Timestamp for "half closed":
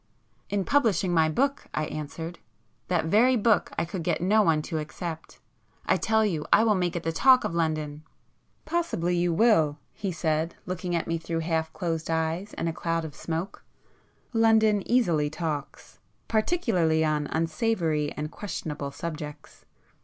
11.41-12.09